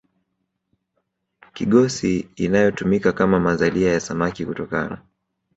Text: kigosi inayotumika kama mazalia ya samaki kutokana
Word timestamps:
kigosi 1.53 2.29
inayotumika 2.35 3.11
kama 3.13 3.39
mazalia 3.39 3.93
ya 3.93 3.99
samaki 3.99 4.45
kutokana 4.45 5.01